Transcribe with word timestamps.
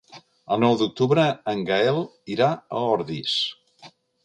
El 0.53 0.61
nou 0.63 0.71
d'octubre 0.79 1.25
en 1.53 1.61
Gaël 1.69 2.01
irà 2.37 2.49
a 2.55 2.83
Ordis. 2.97 3.39